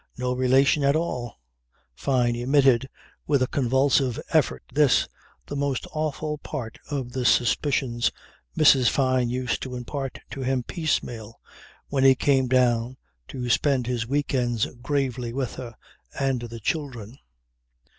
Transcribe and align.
No 0.17 0.33
relation 0.33 0.83
at 0.83 0.95
all" 0.95 1.37
Fyne 1.93 2.35
emitted 2.35 2.89
with 3.27 3.43
a 3.43 3.47
convulsive 3.47 4.19
effort 4.29 4.63
this, 4.73 5.07
the 5.45 5.55
most 5.55 5.85
awful 5.93 6.39
part 6.39 6.79
of 6.89 7.11
the 7.11 7.23
suspicions 7.23 8.11
Mrs. 8.57 8.89
Fyne 8.89 9.29
used 9.29 9.61
to 9.61 9.75
impart 9.75 10.17
to 10.31 10.41
him 10.41 10.63
piecemeal 10.63 11.39
when 11.89 12.03
he 12.03 12.15
came 12.15 12.47
down 12.47 12.97
to 13.27 13.47
spend 13.47 13.85
his 13.85 14.07
week 14.07 14.33
ends 14.33 14.65
gravely 14.81 15.33
with 15.33 15.53
her 15.57 15.75
and 16.19 16.41
the 16.41 16.59
children. 16.59 17.19